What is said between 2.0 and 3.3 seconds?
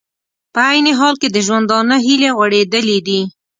هیلې غوړېدلې دي